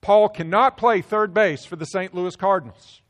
[0.00, 2.14] Paul cannot play third base for the St.
[2.14, 3.02] Louis Cardinals.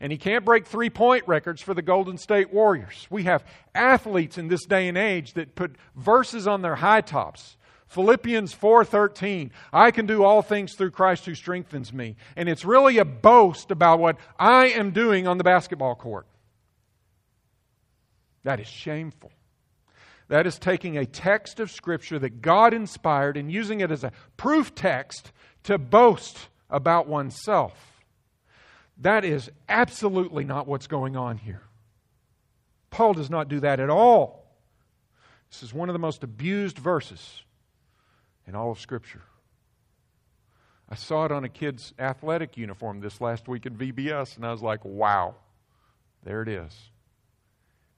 [0.00, 3.06] And he can't break three point records for the Golden State Warriors.
[3.10, 7.56] We have athletes in this day and age that put verses on their high tops.
[7.88, 12.98] Philippians 4:13 I can do all things through Christ who strengthens me and it's really
[12.98, 16.26] a boast about what I am doing on the basketball court.
[18.44, 19.32] That is shameful.
[20.28, 24.12] That is taking a text of Scripture that God inspired and using it as a
[24.36, 25.32] proof text
[25.64, 28.02] to boast about oneself.
[28.98, 31.62] That is absolutely not what's going on here.
[32.90, 34.46] Paul does not do that at all.
[35.50, 37.42] This is one of the most abused verses
[38.46, 39.22] in all of Scripture.
[40.90, 44.52] I saw it on a kid's athletic uniform this last week at VBS, and I
[44.52, 45.34] was like, wow,
[46.24, 46.74] there it is.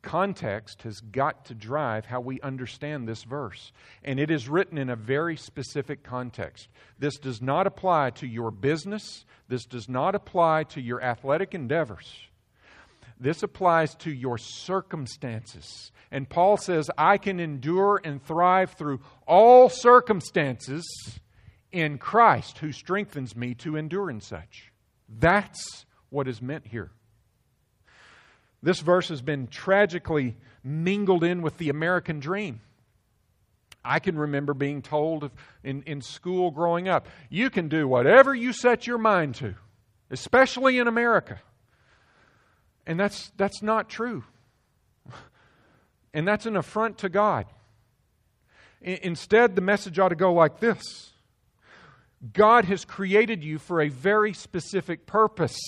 [0.03, 3.73] Context has got to drive how we understand this verse.
[4.03, 6.69] And it is written in a very specific context.
[6.99, 12.17] This does not apply to your business, this does not apply to your athletic endeavors.
[13.19, 15.93] This applies to your circumstances.
[16.11, 20.87] And Paul says, I can endure and thrive through all circumstances
[21.71, 24.73] in Christ who strengthens me to endure in such.
[25.09, 26.91] That's what is meant here.
[28.62, 32.61] This verse has been tragically mingled in with the American dream.
[33.83, 35.31] I can remember being told
[35.64, 39.55] in, in school growing up, you can do whatever you set your mind to,
[40.11, 41.40] especially in America.
[42.87, 44.25] And that's, that's not true.
[46.12, 47.46] And that's an affront to God.
[48.83, 50.83] Instead, the message ought to go like this
[52.33, 55.59] God has created you for a very specific purpose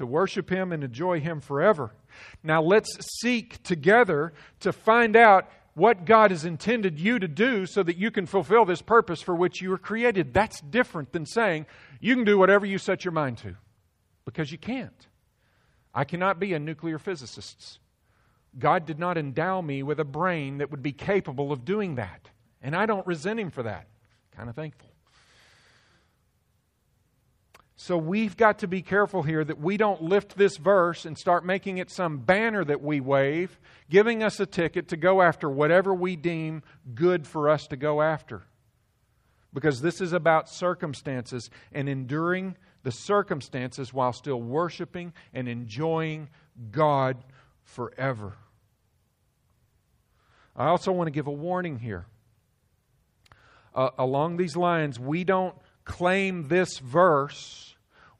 [0.00, 1.92] to worship Him and enjoy Him forever.
[2.42, 7.82] Now let's seek together to find out what God has intended you to do so
[7.82, 10.34] that you can fulfill this purpose for which you were created.
[10.34, 11.66] That's different than saying
[12.00, 13.54] you can do whatever you set your mind to,
[14.24, 15.06] because you can't.
[15.94, 17.78] I cannot be a nuclear physicist.
[18.58, 22.30] God did not endow me with a brain that would be capable of doing that.
[22.62, 23.86] And I don't resent Him for that.
[24.36, 24.88] Kind of thankful.
[27.82, 31.46] So we've got to be careful here that we don't lift this verse and start
[31.46, 35.94] making it some banner that we wave, giving us a ticket to go after whatever
[35.94, 36.62] we deem
[36.94, 38.42] good for us to go after.
[39.54, 46.28] Because this is about circumstances and enduring the circumstances while still worshiping and enjoying
[46.70, 47.16] God
[47.62, 48.34] forever.
[50.54, 52.04] I also want to give a warning here.
[53.74, 55.54] Uh, along these lines, we don't
[55.86, 57.69] claim this verse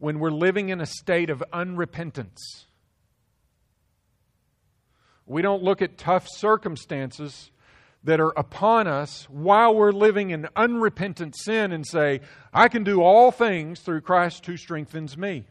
[0.01, 2.65] when we're living in a state of unrepentance.
[5.27, 7.53] We don't look at tough circumstances
[8.03, 12.21] that are upon us while we're living in unrepentant sin and say,
[12.53, 15.45] I can do all things through Christ who strengthens me.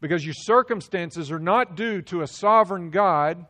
[0.00, 3.46] Because your circumstances are not due to a sovereign God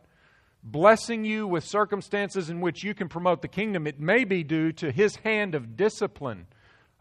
[0.63, 3.87] blessing you with circumstances in which you can promote the kingdom.
[3.87, 6.45] It may be due to his hand of discipline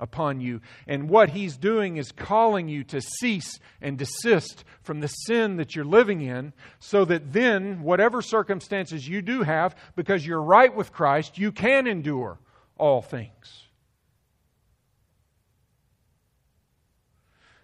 [0.02, 0.60] upon you.
[0.86, 5.74] And what he's doing is calling you to cease and desist from the sin that
[5.74, 10.92] you're living in, so that then, whatever circumstances you do have, because you're right with
[10.92, 12.38] Christ, you can endure
[12.76, 13.68] all things.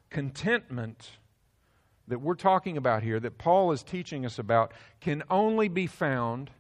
[0.09, 1.11] Contentment
[2.07, 6.51] that we're talking about here, that Paul is teaching us about, can only be found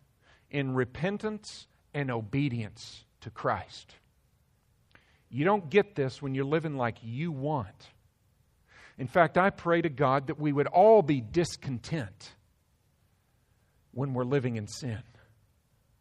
[0.50, 3.94] in repentance and obedience to Christ.
[5.30, 7.88] You don't get this when you're living like you want.
[8.98, 12.32] In fact, I pray to God that we would all be discontent
[13.92, 15.02] when we're living in sin.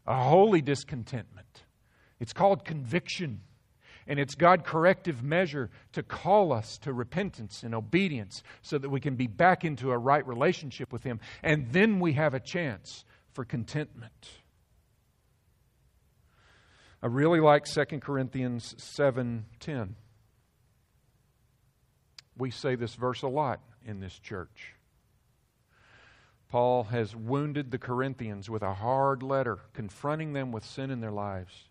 [0.06, 1.64] A holy discontentment.
[2.20, 3.42] It's called conviction.
[4.08, 9.02] And it's God corrective measure to call us to repentance and obedience so that we
[9.02, 11.20] can be back into a right relationship with Him.
[11.44, 14.30] And then we have a chance for contentment.
[17.02, 19.96] I really like 2 Corinthians 7:10.
[22.38, 24.74] We say this verse a lot in this church.
[26.50, 31.12] Paul has wounded the Corinthians with a hard letter, confronting them with sin in their
[31.12, 31.68] lives.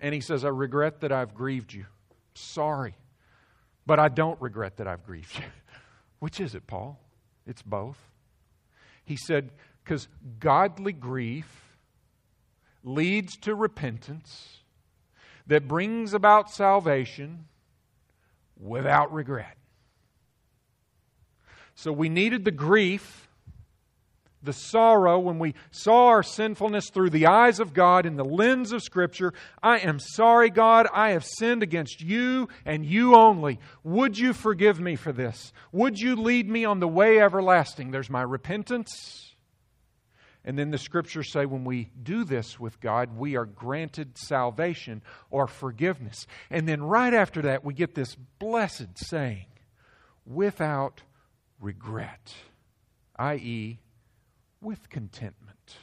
[0.00, 1.86] And he says, I regret that I've grieved you.
[2.34, 2.94] Sorry.
[3.86, 5.44] But I don't regret that I've grieved you.
[6.18, 7.00] Which is it, Paul?
[7.46, 7.98] It's both.
[9.04, 9.50] He said,
[9.82, 10.08] because
[10.40, 11.65] godly grief
[12.86, 14.60] leads to repentance,
[15.48, 17.44] that brings about salvation
[18.58, 19.56] without regret.
[21.74, 23.28] So we needed the grief,
[24.42, 28.72] the sorrow, when we saw our sinfulness through the eyes of God in the lens
[28.72, 29.34] of Scripture.
[29.62, 33.58] I am sorry, God, I have sinned against you and you only.
[33.84, 35.52] Would you forgive me for this?
[35.72, 37.90] Would you lead me on the way everlasting?
[37.90, 39.34] There's my repentance.
[40.46, 45.02] And then the scriptures say when we do this with God, we are granted salvation
[45.28, 46.28] or forgiveness.
[46.50, 49.46] And then right after that, we get this blessed saying,
[50.24, 51.02] without
[51.60, 52.32] regret,
[53.16, 53.80] i.e.,
[54.60, 55.76] with contentment.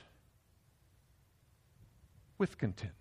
[2.37, 2.99] With contentment.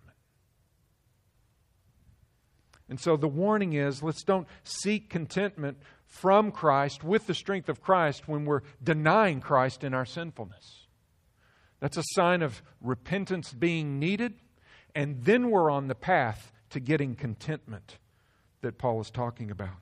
[2.89, 7.81] And so the warning is let's don't seek contentment from Christ with the strength of
[7.81, 10.82] Christ when we're denying Christ in our sinfulness.
[11.83, 14.35] That's a sign of repentance being needed,
[14.95, 17.97] and then we're on the path to getting contentment
[18.61, 19.81] that Paul is talking about.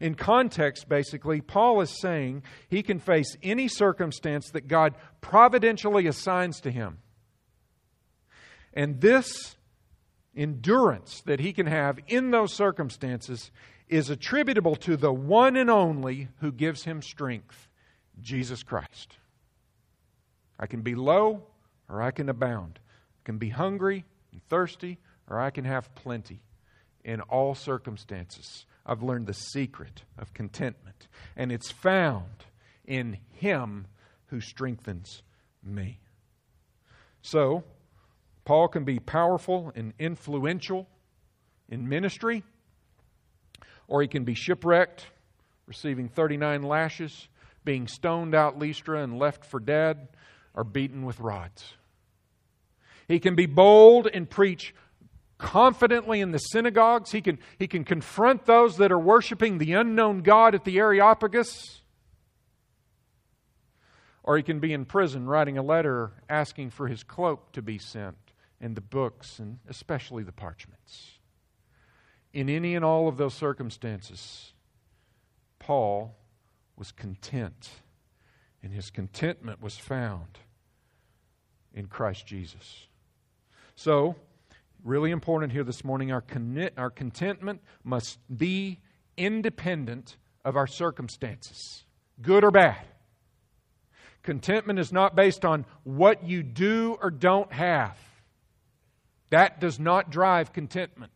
[0.00, 6.60] In context, basically, Paul is saying he can face any circumstance that God providentially assigns
[6.62, 6.98] to him.
[8.74, 9.54] And this
[10.34, 13.52] endurance that he can have in those circumstances
[13.88, 17.68] is attributable to the one and only who gives him strength
[18.20, 19.18] Jesus Christ.
[20.62, 21.42] I can be low
[21.88, 22.78] or I can abound.
[23.18, 24.98] I can be hungry and thirsty
[25.28, 26.40] or I can have plenty
[27.04, 28.64] in all circumstances.
[28.86, 32.44] I've learned the secret of contentment, and it's found
[32.84, 33.88] in Him
[34.26, 35.22] who strengthens
[35.64, 35.98] me.
[37.22, 37.64] So,
[38.44, 40.88] Paul can be powerful and influential
[41.68, 42.44] in ministry,
[43.88, 45.06] or he can be shipwrecked,
[45.66, 47.28] receiving 39 lashes,
[47.64, 50.08] being stoned out Lystra and left for dead,
[50.54, 51.74] or beaten with rods.
[53.08, 54.74] He can be bold and preach
[55.38, 57.10] confidently in the synagogues.
[57.10, 61.82] He can, he can confront those that are worshiping the unknown God at the Areopagus.
[64.22, 67.76] Or he can be in prison writing a letter asking for his cloak to be
[67.76, 68.16] sent
[68.60, 71.18] and the books and especially the parchments.
[72.32, 74.52] In any and all of those circumstances,
[75.58, 76.16] Paul
[76.76, 77.68] was content,
[78.62, 80.38] and his contentment was found
[81.74, 82.86] in Christ Jesus.
[83.74, 84.16] So,
[84.84, 88.80] really important here this morning our, con- our contentment must be
[89.16, 91.84] independent of our circumstances,
[92.20, 92.84] good or bad.
[94.22, 97.98] Contentment is not based on what you do or don't have.
[99.30, 101.10] That does not drive contentment.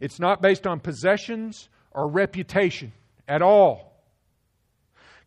[0.00, 2.92] It's not based on possessions or reputation
[3.28, 3.95] at all.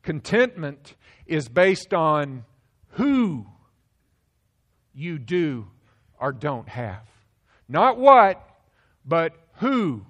[0.03, 0.95] Contentment
[1.25, 2.45] is based on
[2.91, 3.45] who
[4.93, 5.67] you do
[6.19, 7.03] or don't have.
[7.67, 8.41] Not what,
[9.05, 10.05] but who.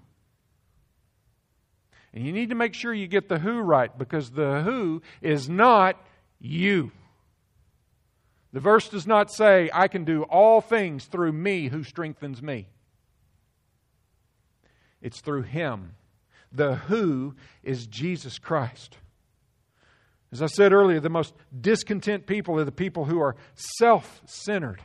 [2.13, 5.49] And you need to make sure you get the who right because the who is
[5.49, 5.95] not
[6.39, 6.91] you.
[8.51, 12.67] The verse does not say, I can do all things through me who strengthens me.
[15.01, 15.95] It's through him.
[16.51, 18.97] The who is Jesus Christ.
[20.31, 24.81] As I said earlier, the most discontent people are the people who are self centered.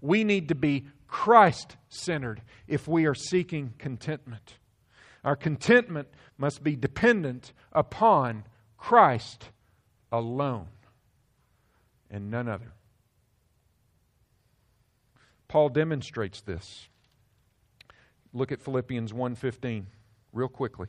[0.00, 4.56] We need to be Christ centered if we are seeking contentment.
[5.22, 6.08] Our contentment
[6.38, 8.44] must be dependent upon
[8.78, 9.50] Christ
[10.10, 10.68] alone
[12.10, 12.72] and none other.
[15.48, 16.88] Paul demonstrates this.
[18.32, 19.86] Look at Philippians 1:15
[20.32, 20.88] real quickly.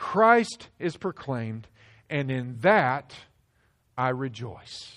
[0.00, 1.68] Christ is proclaimed,
[2.08, 3.14] and in that
[3.98, 4.96] I rejoice.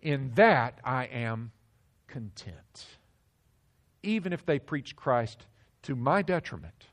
[0.00, 1.52] In that I am
[2.08, 2.86] content.
[4.02, 5.44] Even if they preach Christ
[5.82, 6.86] to my detriment,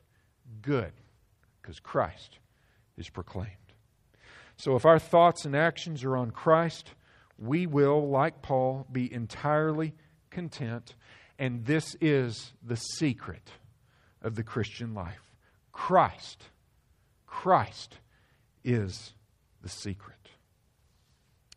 [0.62, 0.92] good,
[1.62, 2.40] because Christ
[2.98, 3.48] is proclaimed.
[4.58, 6.92] So if our thoughts and actions are on Christ,
[7.38, 9.94] we will, like Paul, be entirely
[10.30, 10.94] content.
[11.40, 13.54] And this is the secret
[14.22, 15.32] of the Christian life.
[15.72, 16.44] Christ,
[17.30, 18.00] Christ
[18.64, 19.14] is
[19.62, 20.18] the secret.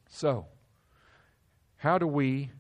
[0.09, 0.47] So,
[1.77, 2.51] how do we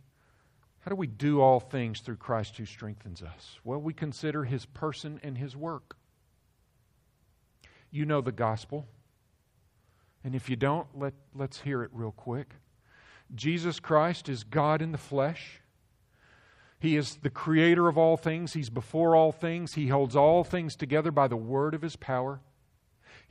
[0.81, 3.61] how do we do all things through Christ who strengthens us?
[3.63, 5.97] Well, we consider his person and his work.
[7.93, 8.89] You know the gospel.
[10.25, 12.55] And if you don't, let, let's hear it real quick.
[13.33, 15.61] Jesus Christ is God in the flesh.
[16.81, 18.55] He is the creator of all things.
[18.55, 19.75] He's before all things.
[19.75, 22.41] He holds all things together by the word of his power.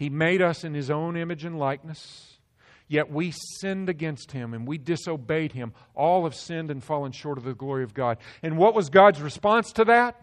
[0.01, 2.39] He made us in his own image and likeness.
[2.87, 5.73] Yet we sinned against him and we disobeyed him.
[5.93, 8.17] All have sinned and fallen short of the glory of God.
[8.41, 10.19] And what was God's response to that?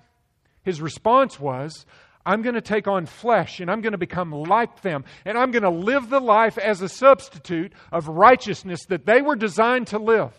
[0.64, 1.86] His response was,
[2.26, 5.04] I'm going to take on flesh and I'm going to become like them.
[5.24, 9.36] And I'm going to live the life as a substitute of righteousness that they were
[9.36, 10.32] designed to live.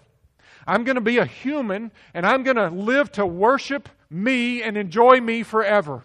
[0.68, 4.76] I'm going to be a human and I'm going to live to worship me and
[4.76, 6.04] enjoy me forever.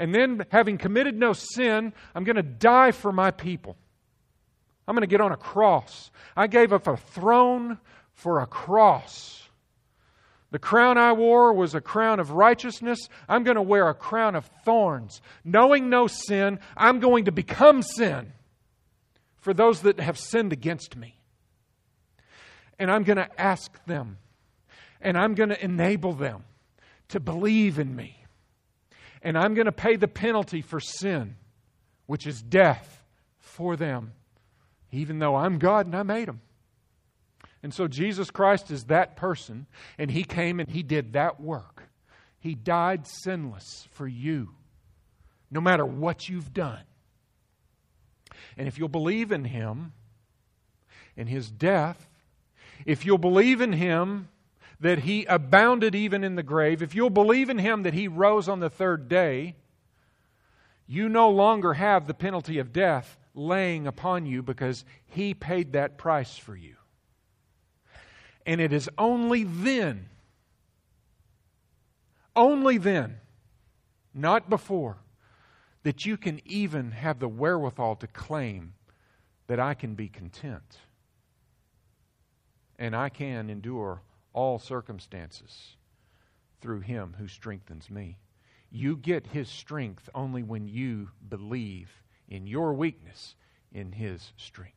[0.00, 3.76] And then, having committed no sin, I'm going to die for my people.
[4.88, 6.10] I'm going to get on a cross.
[6.34, 7.76] I gave up a throne
[8.14, 9.46] for a cross.
[10.52, 13.10] The crown I wore was a crown of righteousness.
[13.28, 15.20] I'm going to wear a crown of thorns.
[15.44, 18.32] Knowing no sin, I'm going to become sin
[19.36, 21.18] for those that have sinned against me.
[22.78, 24.16] And I'm going to ask them,
[25.02, 26.44] and I'm going to enable them
[27.08, 28.19] to believe in me.
[29.22, 31.36] And I'm going to pay the penalty for sin,
[32.06, 33.02] which is death,
[33.38, 34.12] for them,
[34.92, 36.40] even though I'm God and I made them.
[37.62, 39.66] And so Jesus Christ is that person,
[39.98, 41.82] and He came and He did that work.
[42.38, 44.50] He died sinless for you,
[45.50, 46.80] no matter what you've done.
[48.56, 49.92] And if you'll believe in Him,
[51.16, 52.08] in His death,
[52.86, 54.28] if you'll believe in Him
[54.80, 58.48] that He abounded even in the grave, if you'll believe in Him that He rose
[58.48, 59.56] on the third day,
[60.86, 65.98] you no longer have the penalty of death laying upon you because He paid that
[65.98, 66.76] price for you.
[68.46, 70.08] And it is only then,
[72.34, 73.18] only then,
[74.14, 74.96] not before,
[75.82, 78.74] that you can even have the wherewithal to claim
[79.46, 80.78] that I can be content
[82.78, 84.02] and I can endure
[84.32, 85.76] all circumstances
[86.60, 88.18] through Him who strengthens me.
[88.70, 91.90] You get His strength only when you believe
[92.28, 93.34] in your weakness
[93.72, 94.74] in His strength.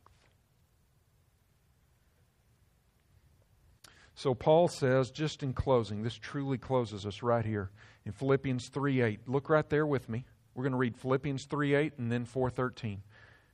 [4.16, 7.70] So Paul says, just in closing, this truly closes us right here
[8.06, 9.28] in Philippians 3 8.
[9.28, 10.24] Look right there with me.
[10.54, 13.02] We're going to read Philippians 3 8 and then 413.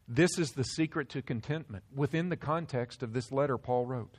[0.06, 4.18] This is the secret to contentment within the context of this letter Paul wrote.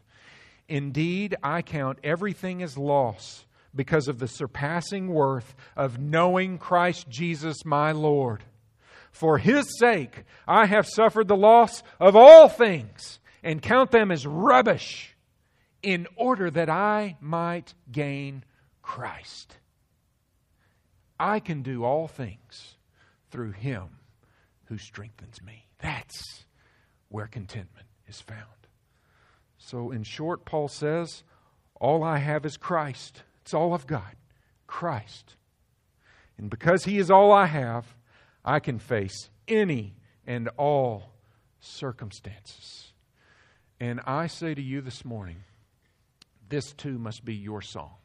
[0.71, 3.45] Indeed, I count everything as loss
[3.75, 8.45] because of the surpassing worth of knowing Christ Jesus my Lord.
[9.11, 14.25] For his sake, I have suffered the loss of all things and count them as
[14.25, 15.13] rubbish
[15.83, 18.45] in order that I might gain
[18.81, 19.57] Christ.
[21.19, 22.77] I can do all things
[23.29, 23.89] through Him
[24.67, 25.67] who strengthens me.
[25.79, 26.45] That's
[27.09, 28.60] where contentment is found.
[29.63, 31.23] So, in short, Paul says,
[31.79, 33.21] All I have is Christ.
[33.41, 34.15] It's all I've got
[34.65, 35.35] Christ.
[36.37, 37.95] And because He is all I have,
[38.43, 39.93] I can face any
[40.25, 41.13] and all
[41.59, 42.93] circumstances.
[43.79, 45.43] And I say to you this morning,
[46.49, 47.95] this too must be your song.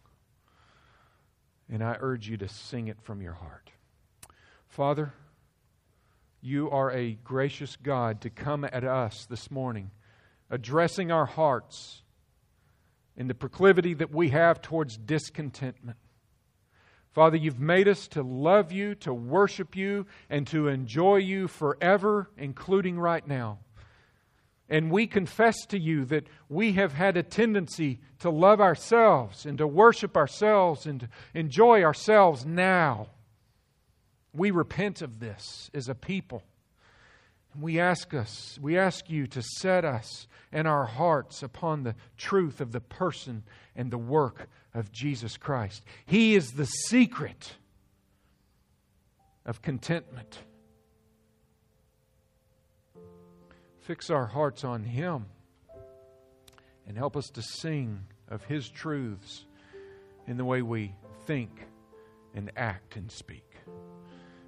[1.70, 3.70] And I urge you to sing it from your heart.
[4.68, 5.14] Father,
[6.42, 9.90] you are a gracious God to come at us this morning,
[10.51, 12.03] addressing our hearts
[13.16, 15.99] in the proclivity that we have towards discontentment.
[17.12, 22.30] Father, you've made us to love you, to worship you, and to enjoy you forever,
[22.36, 23.59] including right now.
[24.68, 29.57] And we confess to you that we have had a tendency to love ourselves and
[29.59, 33.09] to worship ourselves and to enjoy ourselves now.
[34.34, 36.42] We repent of this as a people.
[37.59, 42.61] We ask us, we ask you to set us and our hearts upon the truth
[42.61, 43.44] of the person
[43.74, 45.82] and the work of Jesus Christ.
[46.04, 47.54] He is the secret
[49.44, 50.38] of contentment.
[53.86, 55.26] fix our hearts on Him
[56.88, 59.46] and help us to sing of His truths
[60.26, 60.92] in the way we
[61.24, 61.68] think
[62.34, 63.45] and act and speak.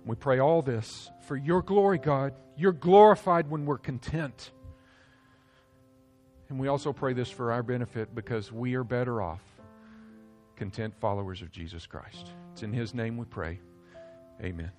[0.08, 2.32] We pray all this for your glory, God.
[2.56, 4.52] You're glorified when we're content.
[6.48, 9.42] And we also pray this for our benefit because we are better off
[10.56, 12.32] content followers of Jesus Christ.
[12.52, 13.60] It's in His name we pray.
[14.42, 14.70] Amen.